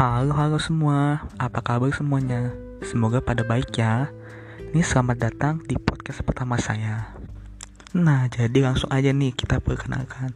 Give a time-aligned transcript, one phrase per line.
[0.00, 2.56] Halo halo semua, apa kabar semuanya?
[2.80, 4.08] Semoga pada baik ya.
[4.72, 7.12] Ini selamat datang di podcast pertama saya.
[7.92, 10.32] Nah, jadi langsung aja nih kita perkenalkan.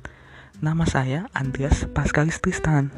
[0.60, 2.92] Nama saya Andreas Pascalis Tristan.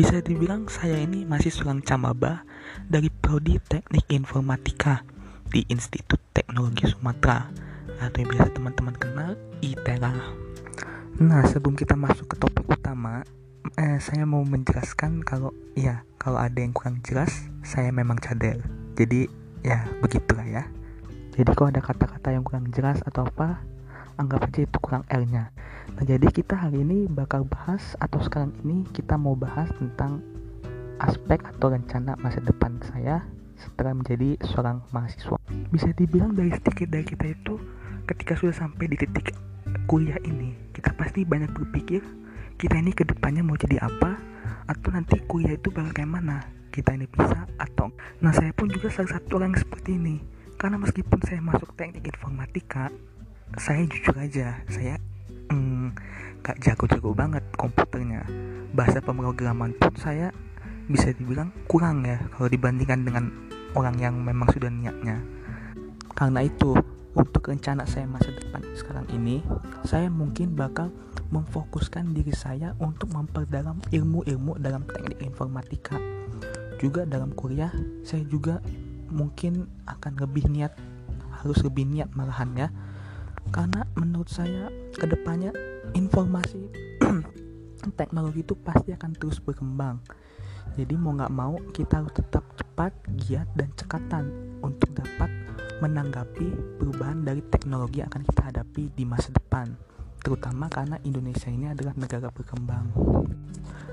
[0.00, 2.48] Bisa dibilang saya ini masih seorang camaba
[2.88, 5.04] dari Prodi Teknik Informatika
[5.52, 7.44] di Institut Teknologi Sumatera
[8.00, 10.16] atau yang biasa teman-teman kenal ITERA.
[11.20, 13.20] Nah, sebelum kita masuk ke topik utama,
[13.74, 18.62] eh, saya mau menjelaskan kalau ya kalau ada yang kurang jelas, saya memang cadel.
[18.94, 19.26] Jadi
[19.66, 20.64] ya begitulah ya.
[21.34, 23.60] Jadi kalau ada kata-kata yang kurang jelas atau apa,
[24.16, 25.52] anggap aja itu kurang L-nya.
[25.94, 30.24] Nah, jadi kita hari ini bakal bahas atau sekarang ini kita mau bahas tentang
[30.98, 33.22] aspek atau rencana masa depan saya
[33.56, 35.36] setelah menjadi seorang mahasiswa.
[35.68, 37.60] Bisa dibilang dari sedikit dari kita itu
[38.08, 39.36] ketika sudah sampai di titik
[39.86, 42.02] kuliah ini, kita pasti banyak berpikir
[42.56, 44.16] kita ini ke depannya mau jadi apa
[44.66, 46.40] atau nanti kuliah itu bakal kayak mana
[46.72, 50.16] kita ini bisa atau nah saya pun juga salah satu orang seperti ini.
[50.56, 52.88] Karena meskipun saya masuk teknik informatika
[53.60, 54.96] saya jujur aja saya
[56.46, 58.24] gak jago-jago banget komputernya.
[58.72, 60.32] Bahasa pemrograman pun saya
[60.86, 63.24] bisa dibilang kurang ya kalau dibandingkan dengan
[63.76, 65.20] orang yang memang sudah niatnya.
[66.16, 66.72] Karena itu
[67.16, 69.40] untuk rencana saya masa depan sekarang ini,
[69.88, 70.92] saya mungkin bakal
[71.32, 75.96] memfokuskan diri saya untuk memperdalam ilmu-ilmu dalam teknik informatika.
[76.76, 77.72] Juga dalam kuliah,
[78.04, 78.60] saya juga
[79.08, 80.76] mungkin akan lebih niat,
[81.40, 82.68] harus lebih niat malahan ya.
[83.48, 85.56] Karena menurut saya ke depannya
[85.96, 86.68] informasi
[88.00, 90.04] teknologi itu pasti akan terus berkembang.
[90.76, 92.92] Jadi mau nggak mau kita harus tetap cepat,
[93.24, 94.24] giat, dan cekatan
[94.60, 95.35] untuk dapat
[95.80, 99.76] menanggapi perubahan dari teknologi yang akan kita hadapi di masa depan
[100.26, 102.90] terutama karena Indonesia ini adalah negara berkembang.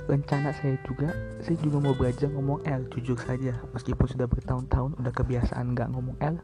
[0.09, 1.13] Rencana saya juga
[1.45, 3.53] saya juga mau belajar ngomong L jujur saja.
[3.77, 6.41] Meskipun sudah bertahun-tahun udah kebiasaan nggak ngomong L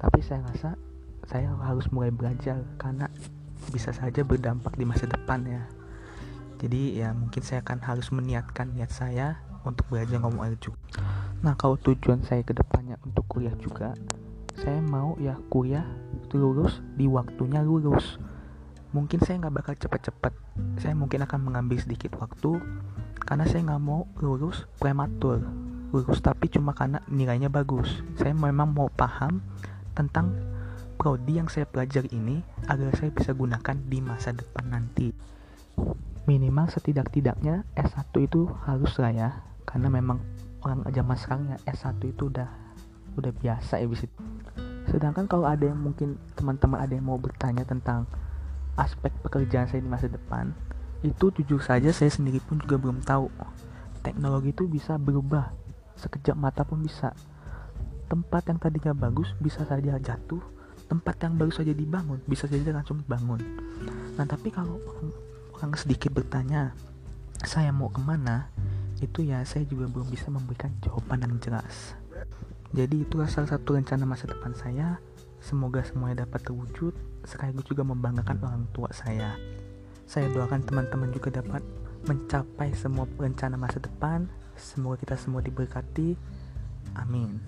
[0.00, 0.80] tapi saya rasa
[1.28, 3.12] saya harus mulai belajar karena
[3.76, 5.68] bisa saja berdampak di masa depan ya.
[6.56, 9.36] Jadi ya mungkin saya akan harus meniatkan niat saya
[9.68, 10.80] untuk belajar ngomong L juga.
[11.44, 13.92] Nah kalau tujuan saya ke depannya untuk kuliah juga
[14.56, 15.84] saya mau ya kuliah
[16.32, 18.16] lulus di waktunya lulus.
[18.96, 20.32] Mungkin saya nggak bakal cepet-cepet.
[20.80, 22.56] Saya mungkin akan mengambil sedikit waktu
[23.20, 25.44] karena saya nggak mau lulus prematur.
[25.92, 28.00] Lulus tapi cuma karena nilainya bagus.
[28.16, 29.44] Saya memang mau paham
[29.92, 30.32] tentang
[30.96, 32.40] prodi yang saya pelajari ini
[32.72, 35.12] agar saya bisa gunakan di masa depan nanti.
[36.26, 39.30] Minimal setidak-tidaknya S1 itu harus lah ya
[39.68, 40.18] karena memang
[40.64, 42.48] orang zaman sekarang ya S1 itu udah
[43.16, 44.04] udah biasa ya bisa
[44.96, 48.08] sedangkan kalau ada yang mungkin teman-teman ada yang mau bertanya tentang
[48.80, 50.56] aspek pekerjaan saya di masa depan
[51.04, 53.28] itu jujur saja saya sendiri pun juga belum tahu.
[54.00, 55.52] Teknologi itu bisa berubah
[56.00, 57.12] sekejap mata pun bisa.
[58.08, 60.40] Tempat yang tadinya bagus bisa saja jatuh
[60.86, 63.42] tempat yang baru saja dibangun bisa saja langsung dibangun
[64.14, 64.78] nah tapi kalau
[65.58, 66.72] orang sedikit bertanya
[67.44, 68.48] saya mau ke mana?
[68.96, 71.92] Itu ya saya juga belum bisa memberikan jawaban yang jelas
[72.76, 75.00] jadi itulah salah satu rencana masa depan saya.
[75.40, 76.92] Semoga semuanya dapat terwujud,
[77.24, 79.32] sekaligus juga membanggakan orang tua saya.
[80.04, 81.64] Saya doakan teman-teman juga dapat
[82.04, 84.28] mencapai semua rencana masa depan.
[84.60, 86.20] Semoga kita semua diberkati.
[87.00, 87.40] Amin.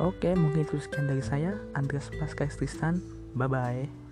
[0.00, 3.04] Oke, mungkin itu sekian dari saya, Andreas Pascal Tristan.
[3.36, 4.03] Bye-bye.